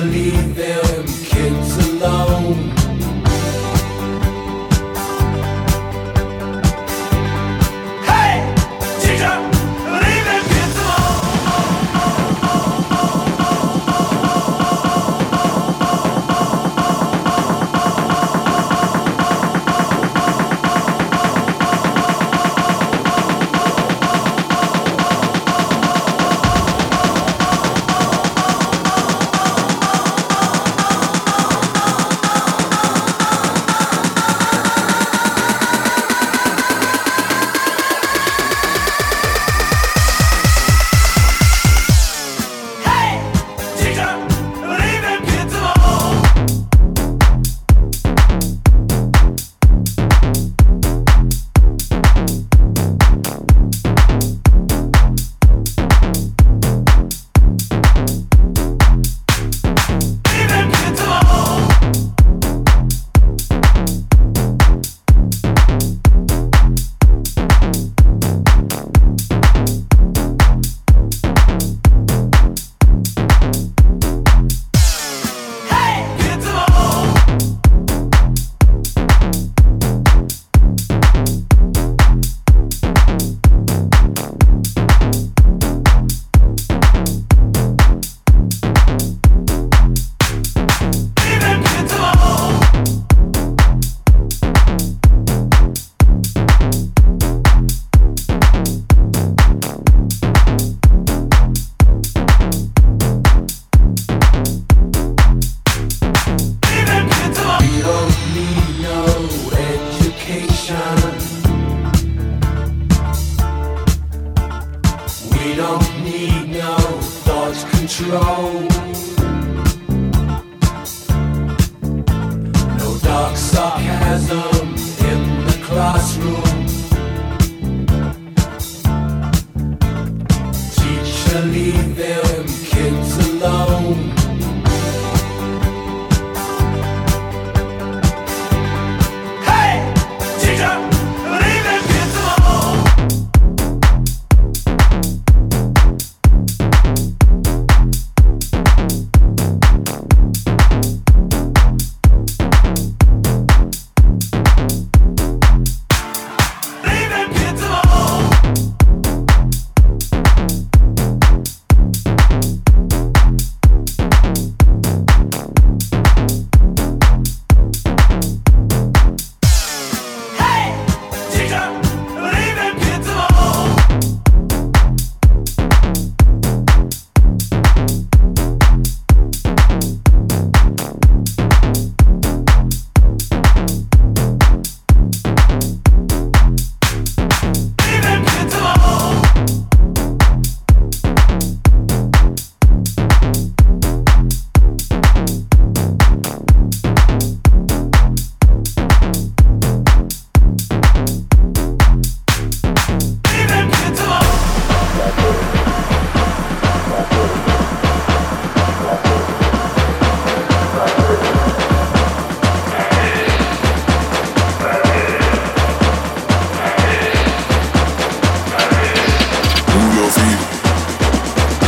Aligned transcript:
leave 0.00 0.54
them 0.54 1.06
kids 1.24 1.76
alone. 1.88 2.75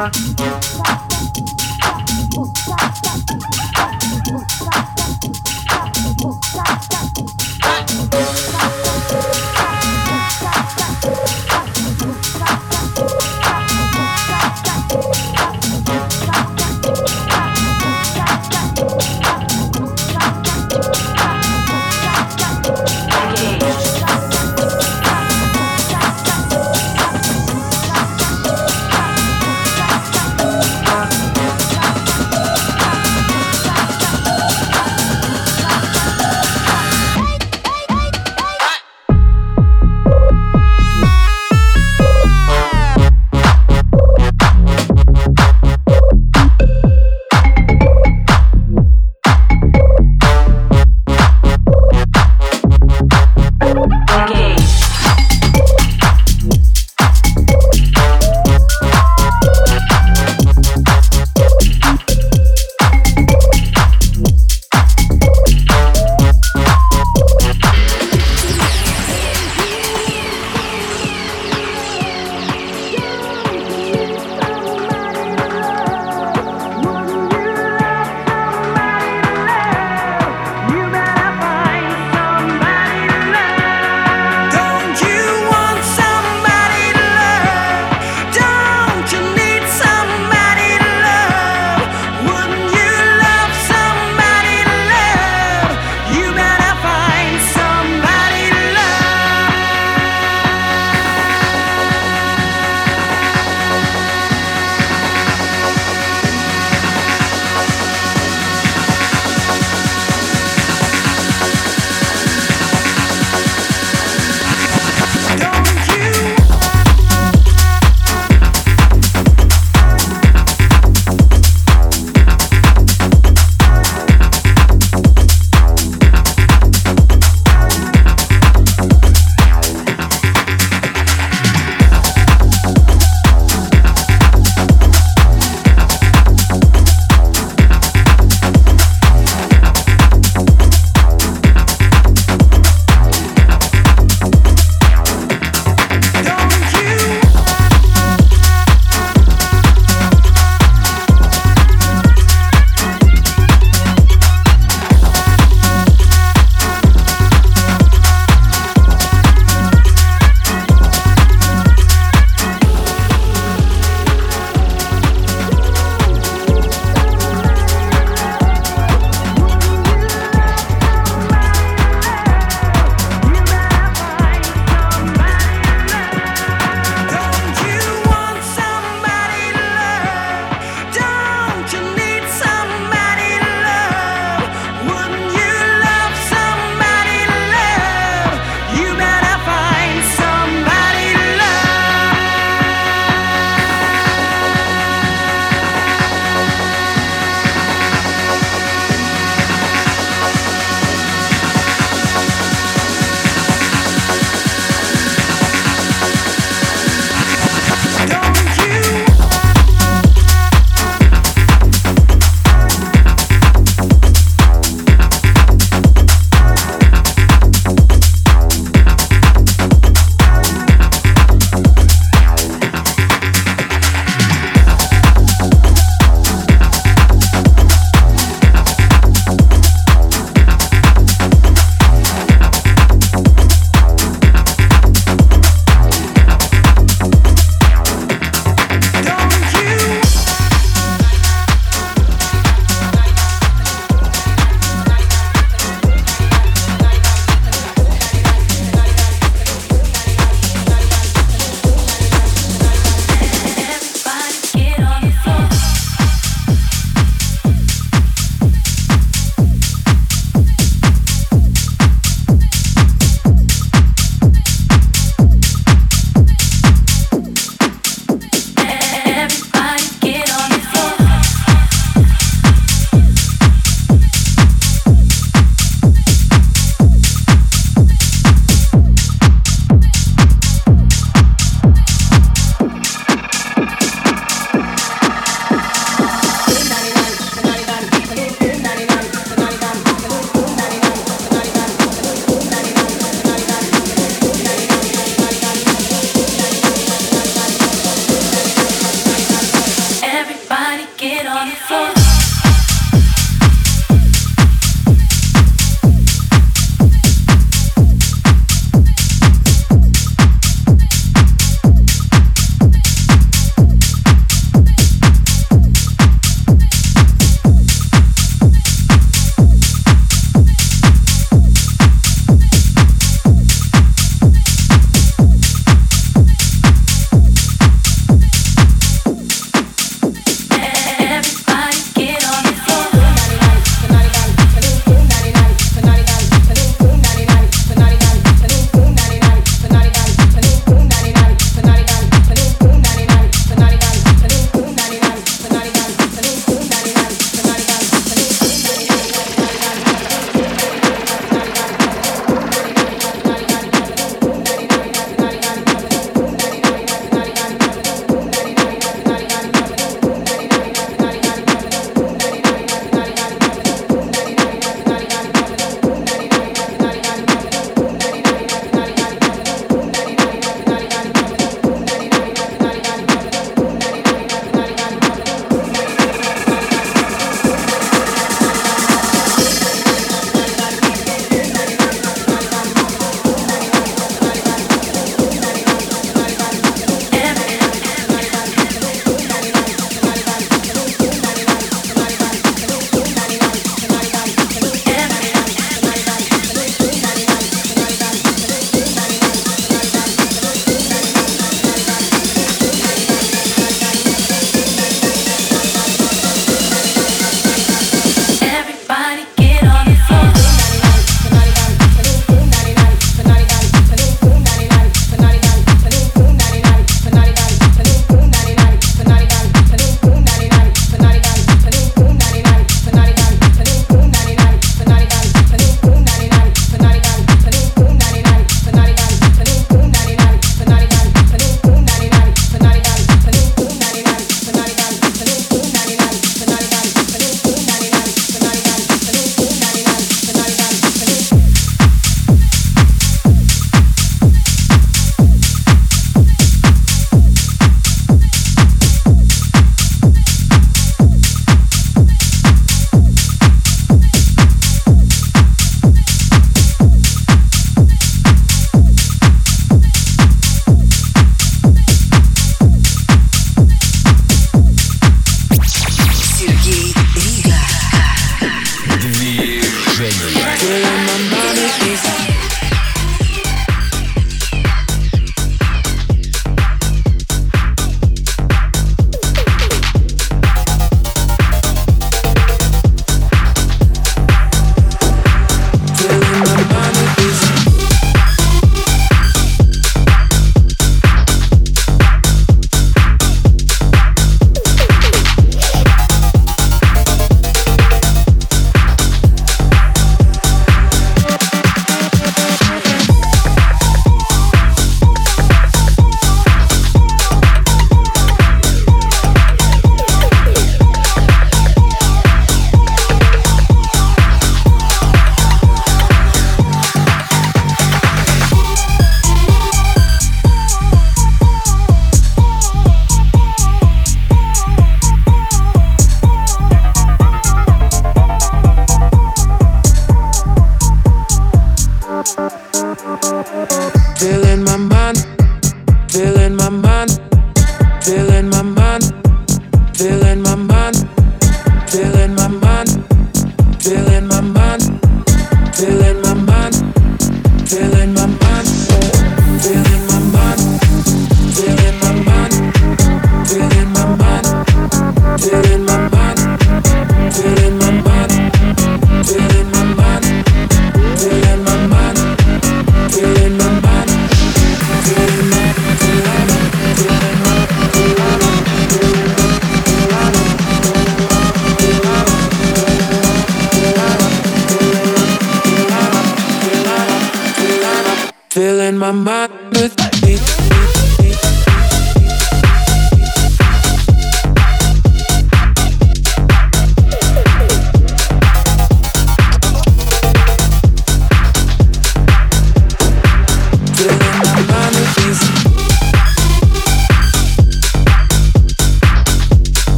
Bye. 0.00 0.59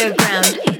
Underground. 0.00 0.77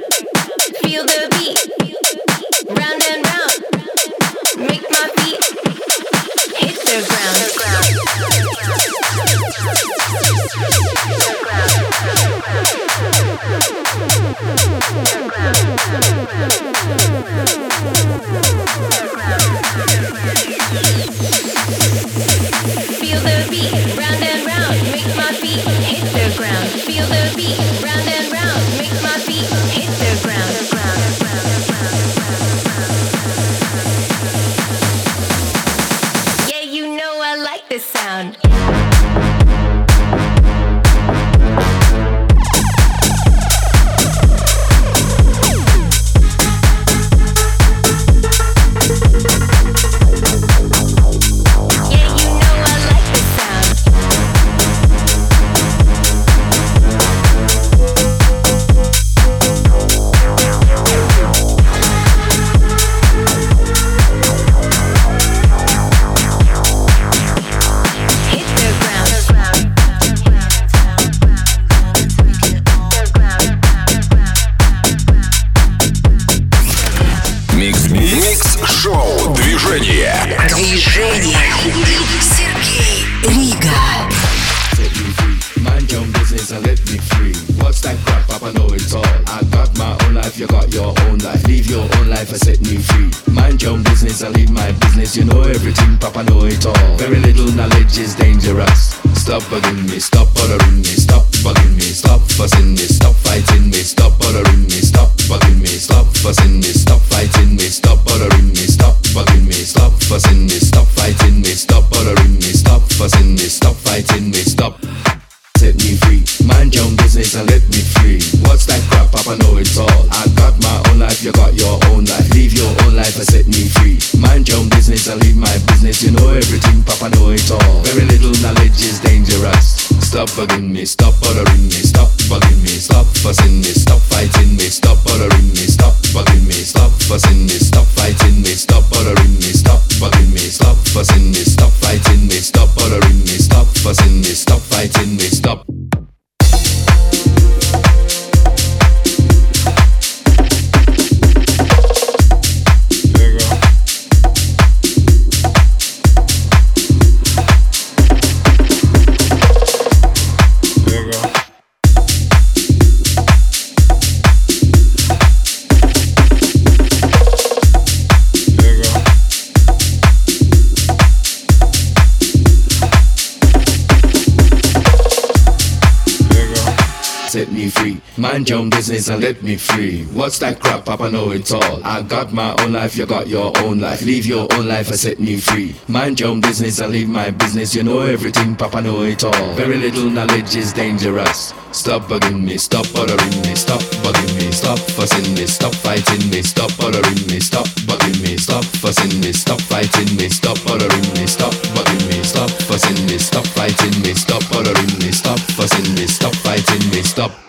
Your 179.09 179.17
and 179.17 179.23
let 179.25 179.43
me 179.43 179.57
free. 179.57 180.05
What's 180.13 180.39
that 180.39 180.61
crap? 180.61 180.85
Papa 180.85 181.11
know 181.11 181.31
it 181.31 181.51
all. 181.53 181.85
I 181.85 182.03
got 182.03 182.33
my 182.33 182.55
own 182.61 182.73
life, 182.73 182.97
you 182.97 183.07
got 183.07 183.27
your 183.27 183.57
own 183.59 183.81
life. 183.81 184.03
Live 184.03 184.27
your 184.27 184.47
own 184.55 184.67
life 184.69 184.89
and 184.89 184.99
set 184.99 185.19
me 185.21 185.37
free. 185.37 185.75
Mind 185.89 186.21
your 186.21 186.31
own 186.31 186.41
business 186.41 186.81
and 186.81 186.93
leave 186.93 187.09
my 187.09 187.31
business. 187.31 187.75
You 187.75 187.83
know 187.83 188.01
everything, 188.01 188.57
Papa 188.57 188.81
know 188.81 189.03
it 189.03 189.25
all. 189.25 189.55
Very 189.55 189.77
little 189.77 190.11
knowledge 190.11 190.57
is 190.57 190.73
dangerous. 190.73 191.55
Stop 191.73 192.03
bugging 192.09 192.45
me, 192.45 192.59
stop 192.59 192.87
bothering 192.93 193.43
me, 193.43 193.55
stop 193.55 193.81
bugging 194.03 194.35
me, 194.37 194.51
stop 194.53 194.79
fussing 194.79 195.35
me, 195.35 195.47
stop 195.47 195.75
fighting 195.75 196.31
me, 196.31 196.43
stop 196.43 196.71
bothering 196.79 197.27
me, 197.29 197.41
stop 197.41 197.67
bugging 197.87 198.23
me, 198.23 198.37
stop 198.37 198.65
fussing 198.65 199.21
me, 199.21 199.33
stop 199.33 199.61
fighting 199.61 200.17
me, 200.17 200.29
stop 200.29 200.57
bothering 200.65 201.09
me, 201.15 201.27
stop 201.27 201.53
bugging 201.77 202.09
me, 202.09 202.23
stop 202.23 202.51
fussing 202.51 203.07
me, 203.07 203.19
stop 203.19 203.47
fighting 203.47 204.03
me, 204.03 204.15
stop 204.15 204.43
bothering 204.51 204.99
me, 204.99 205.13
stop 205.13 205.39
fussing 205.57 205.95
me, 205.95 206.07
stop 206.07 206.35
fighting 206.37 206.91
me, 206.91 207.03
stop. 207.03 207.48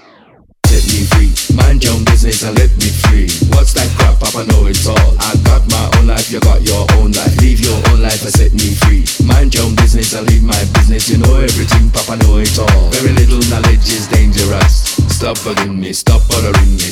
Mind 1.70 1.84
your 1.84 2.02
business 2.02 2.42
and 2.42 2.58
let 2.58 2.74
me 2.82 2.90
free. 2.90 3.30
What's 3.54 3.78
that 3.78 3.86
crap? 3.94 4.18
Papa 4.18 4.42
know 4.50 4.66
it 4.66 4.82
all. 4.90 5.14
I 5.22 5.38
got 5.46 5.62
my 5.70 5.86
own 6.02 6.10
life, 6.10 6.34
you 6.34 6.42
got 6.42 6.66
your 6.66 6.82
own 6.98 7.14
life. 7.14 7.30
Live 7.46 7.62
your 7.62 7.78
own 7.94 8.02
life 8.02 8.26
and 8.26 8.34
set 8.34 8.58
me 8.58 8.74
free. 8.74 9.06
Mind 9.22 9.54
your 9.54 9.70
business 9.78 10.18
and 10.18 10.26
leave 10.26 10.42
my 10.42 10.58
business. 10.74 11.14
You 11.14 11.22
know 11.22 11.38
everything, 11.38 11.94
Papa 11.94 12.18
know 12.26 12.42
it 12.42 12.58
all. 12.58 12.90
Very 12.90 13.14
little 13.14 13.46
knowledge 13.54 13.86
is 13.86 14.10
dangerous. 14.10 14.98
Stop 15.14 15.38
bugging 15.46 15.78
me, 15.78 15.94
stop 15.94 16.26
bothering 16.26 16.74
me, 16.74 16.90